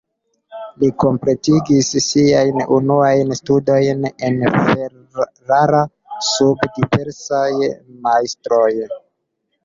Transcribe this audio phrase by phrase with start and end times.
[0.83, 4.39] Li kompletigis siajn unuajn studojn en
[4.71, 5.81] Ferrara
[6.29, 7.51] sub diversaj
[8.07, 8.71] majstroj.